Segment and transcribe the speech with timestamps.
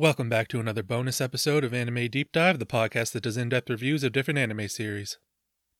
[0.00, 3.50] Welcome back to another bonus episode of Anime Deep Dive, the podcast that does in
[3.50, 5.18] depth reviews of different anime series.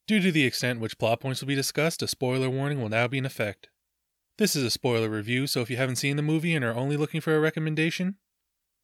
[0.06, 3.08] Due to the extent which plot points will be discussed, a spoiler warning will now
[3.08, 3.70] be in effect.
[4.36, 6.98] This is a spoiler review, so if you haven't seen the movie and are only
[6.98, 8.16] looking for a recommendation,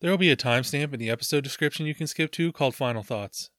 [0.01, 3.03] there will be a timestamp in the episode description you can skip to called Final
[3.03, 3.50] Thoughts.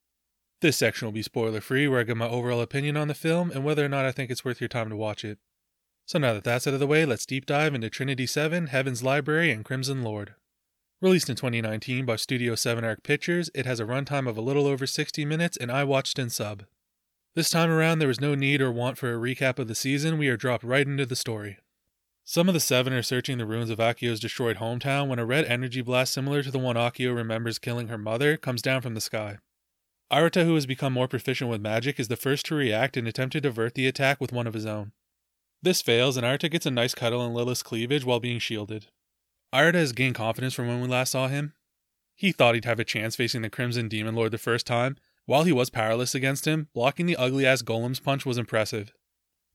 [0.62, 3.52] This section will be spoiler free, where I give my overall opinion on the film
[3.52, 5.38] and whether or not I think it's worth your time to watch it.
[6.08, 9.04] So now that that's out of the way, let's deep dive into Trinity 7, Heaven's
[9.04, 10.34] Library, and Crimson Lord.
[11.00, 14.66] Released in 2019 by Studio 7 Arc Pictures, it has a runtime of a little
[14.66, 16.64] over 60 minutes and I watched in sub.
[17.36, 20.18] This time around, there was no need or want for a recap of the season,
[20.18, 21.60] we are dropped right into the story.
[22.24, 25.46] Some of the seven are searching the ruins of Akio's destroyed hometown when a red
[25.46, 29.00] energy blast similar to the one Akio remembers killing her mother comes down from the
[29.00, 29.38] sky.
[30.12, 33.34] Arata, who has become more proficient with magic, is the first to react and attempt
[33.34, 34.94] to divert the attack with one of his own.
[35.62, 38.88] This fails, and Arata gets a nice cuddle in Lilith's cleavage while being shielded.
[39.54, 41.54] Arata has gained confidence from when we last saw him.
[42.16, 44.98] He thought he'd have a chance facing the Crimson Demon Lord the first time.
[45.26, 48.94] While he was powerless against him, blocking the ugly ass Golem's punch was impressive.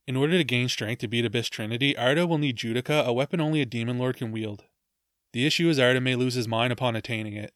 [0.07, 3.41] In order to gain strength to beat Abyss Trinity, Arata will need Judecca, a weapon
[3.41, 4.65] only a Demon Lord can wield.
[5.33, 7.53] The issue is Arata may lose his mind upon attaining it.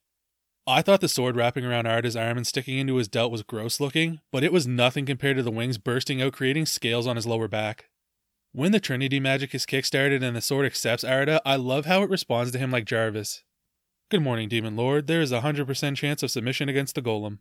[0.67, 3.79] I thought the sword wrapping around Arata's arm and sticking into his delt was gross
[3.79, 7.27] looking, but it was nothing compared to the wings bursting out creating scales on his
[7.27, 7.87] lower back.
[8.57, 12.09] When the Trinity magic is kickstarted and the sword accepts Arata, I love how it
[12.09, 13.43] responds to him like Jarvis.
[14.09, 15.09] Good morning, Demon Lord.
[15.09, 17.41] There is a 100% chance of submission against the Golem.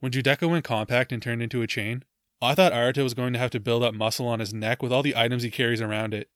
[0.00, 2.02] When Judecca went compact and turned into a chain,
[2.40, 4.90] I thought Arata was going to have to build up muscle on his neck with
[4.90, 6.30] all the items he carries around it.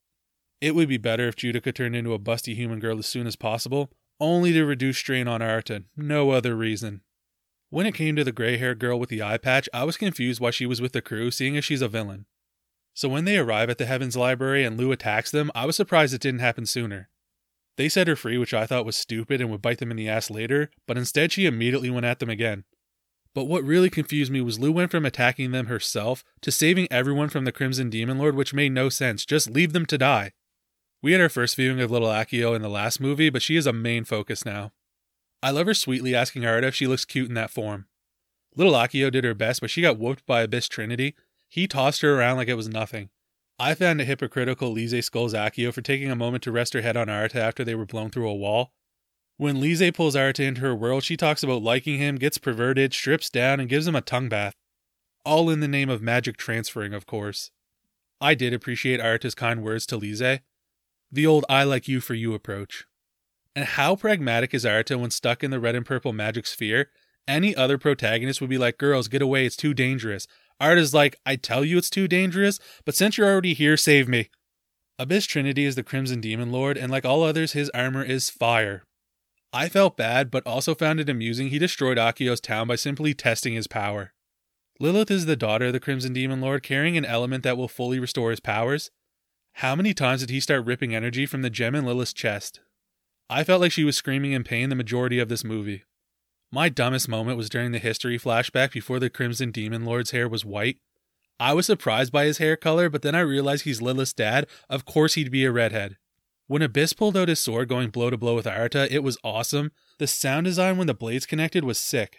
[0.60, 3.34] It would be better if Judecca turned into a busty human girl as soon as
[3.34, 7.00] possible, only to reduce strain on Arata, no other reason.
[7.70, 10.38] When it came to the gray haired girl with the eye patch, I was confused
[10.38, 12.26] why she was with the crew, seeing as she's a villain.
[12.94, 16.12] So when they arrive at the Heavens Library and Lou attacks them, I was surprised
[16.12, 17.08] it didn't happen sooner.
[17.76, 20.08] They set her free, which I thought was stupid and would bite them in the
[20.08, 22.64] ass later, but instead she immediately went at them again.
[23.34, 27.30] But what really confused me was Lou went from attacking them herself to saving everyone
[27.30, 29.24] from the Crimson Demon Lord, which made no sense.
[29.24, 30.32] Just leave them to die.
[31.00, 33.66] We had our first viewing of little Akio in the last movie, but she is
[33.66, 34.72] a main focus now.
[35.42, 37.86] I love her sweetly asking Arata if she looks cute in that form.
[38.54, 41.16] Little Akio did her best, but she got whooped by Abyss Trinity,
[41.52, 43.10] he tossed her around like it was nothing.
[43.58, 46.96] I found it hypocritical Lise scolds Akio for taking a moment to rest her head
[46.96, 48.72] on Arata after they were blown through a wall.
[49.36, 53.28] When Lise pulls Arata into her world, she talks about liking him, gets perverted, strips
[53.28, 54.54] down, and gives him a tongue bath.
[55.26, 57.50] All in the name of magic transferring, of course.
[58.18, 60.40] I did appreciate Arata's kind words to Lise.
[61.10, 62.86] The old I like you for you approach.
[63.54, 66.88] And how pragmatic is Arata when stuck in the red and purple magic sphere?
[67.28, 70.26] Any other protagonist would be like, girls, get away, it's too dangerous.
[70.62, 74.08] Art is like, I tell you it's too dangerous, but since you're already here, save
[74.08, 74.30] me.
[74.96, 78.84] Abyss Trinity is the Crimson Demon Lord, and like all others, his armor is fire.
[79.52, 83.54] I felt bad, but also found it amusing he destroyed Akio's town by simply testing
[83.54, 84.12] his power.
[84.78, 87.98] Lilith is the daughter of the Crimson Demon Lord, carrying an element that will fully
[87.98, 88.92] restore his powers.
[89.54, 92.60] How many times did he start ripping energy from the gem in Lilith's chest?
[93.28, 95.82] I felt like she was screaming in pain the majority of this movie.
[96.54, 100.44] My dumbest moment was during the history flashback before the Crimson Demon Lord's hair was
[100.44, 100.76] white.
[101.40, 104.46] I was surprised by his hair color, but then I realized he's Lilith's dad.
[104.68, 105.96] Of course he'd be a redhead.
[106.48, 109.72] When Abyss pulled out his sword going blow to blow with Arata, it was awesome.
[109.98, 112.18] The sound design when the blades connected was sick.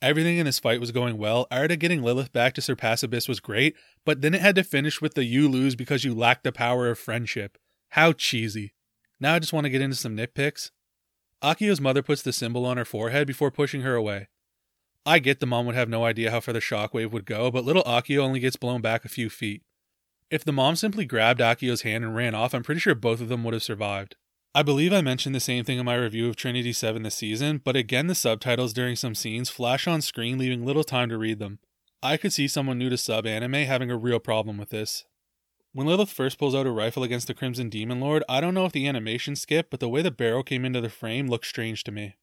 [0.00, 1.48] Everything in this fight was going well.
[1.50, 3.74] Arata getting Lilith back to surpass Abyss was great,
[4.04, 6.88] but then it had to finish with the you lose because you lack the power
[6.88, 7.58] of friendship.
[7.90, 8.74] How cheesy.
[9.18, 10.70] Now I just want to get into some nitpicks.
[11.46, 14.26] Akio's mother puts the symbol on her forehead before pushing her away.
[15.06, 17.64] I get the mom would have no idea how far the shockwave would go, but
[17.64, 19.62] little Akio only gets blown back a few feet.
[20.28, 23.28] If the mom simply grabbed Akio's hand and ran off, I'm pretty sure both of
[23.28, 24.16] them would have survived.
[24.56, 27.60] I believe I mentioned the same thing in my review of Trinity 7 this season,
[27.62, 31.38] but again, the subtitles during some scenes flash on screen, leaving little time to read
[31.38, 31.60] them.
[32.02, 35.04] I could see someone new to sub anime having a real problem with this.
[35.76, 38.64] When Lilith first pulls out her rifle against the Crimson Demon Lord, I don't know
[38.64, 41.84] if the animation skipped, but the way the barrel came into the frame looked strange
[41.84, 42.16] to me.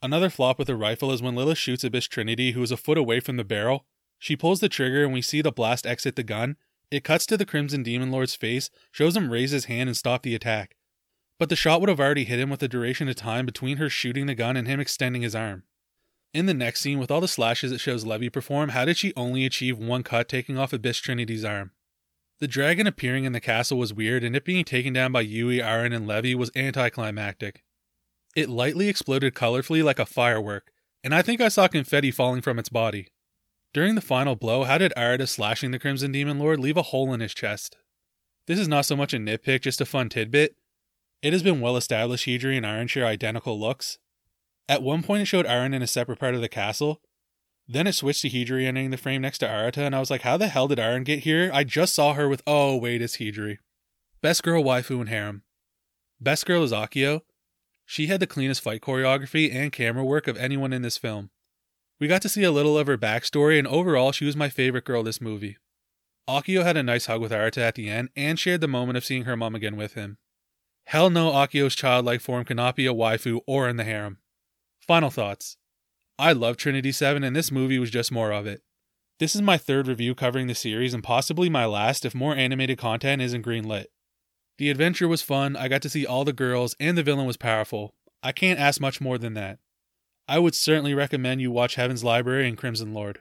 [0.00, 2.96] Another flop with the rifle is when Lilith shoots Abyss Trinity, who is a foot
[2.96, 3.84] away from the barrel.
[4.20, 6.56] She pulls the trigger and we see the blast exit the gun.
[6.88, 10.22] It cuts to the Crimson Demon Lord's face, shows him raise his hand and stop
[10.22, 10.76] the attack.
[11.40, 13.90] But the shot would have already hit him with the duration of time between her
[13.90, 15.64] shooting the gun and him extending his arm.
[16.32, 19.12] In the next scene, with all the slashes it shows Levi perform, how did she
[19.16, 21.72] only achieve one cut taking off Abyss Trinity's arm?
[22.40, 25.58] The dragon appearing in the castle was weird, and it being taken down by Yui,
[25.58, 27.62] Arin, and Levi was anticlimactic.
[28.34, 30.72] It lightly exploded colorfully like a firework,
[31.04, 33.08] and I think I saw confetti falling from its body.
[33.72, 37.12] During the final blow, how did Arata slashing the Crimson Demon Lord leave a hole
[37.12, 37.76] in his chest?
[38.46, 40.56] This is not so much a nitpick, just a fun tidbit.
[41.22, 43.98] It has been well established Hijiri and Arin share identical looks.
[44.68, 47.00] At one point, it showed Arin in a separate part of the castle.
[47.66, 50.22] Then it switched to Hijiri entering the frame next to Arata, and I was like,
[50.22, 51.50] how the hell did Arin get here?
[51.52, 53.58] I just saw her with, oh, wait, it's Hijiri.
[54.20, 55.42] Best girl waifu and harem.
[56.20, 57.22] Best girl is Akio.
[57.86, 61.30] She had the cleanest fight choreography and camera work of anyone in this film.
[62.00, 64.84] We got to see a little of her backstory, and overall, she was my favorite
[64.84, 65.56] girl this movie.
[66.28, 69.04] Akio had a nice hug with Arata at the end and shared the moment of
[69.04, 70.18] seeing her mom again with him.
[70.86, 74.18] Hell no, Akio's childlike form cannot be a waifu or in the harem.
[74.86, 75.56] Final thoughts.
[76.18, 78.62] I love Trinity 7, and this movie was just more of it.
[79.18, 82.78] This is my third review covering the series, and possibly my last if more animated
[82.78, 83.86] content isn't greenlit.
[84.58, 87.36] The adventure was fun, I got to see all the girls, and the villain was
[87.36, 87.94] powerful.
[88.22, 89.58] I can't ask much more than that.
[90.28, 93.20] I would certainly recommend you watch Heaven's Library and Crimson Lord.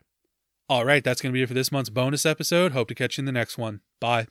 [0.71, 2.71] Alright, that's going to be it for this month's bonus episode.
[2.71, 3.81] Hope to catch you in the next one.
[3.99, 4.27] Bye.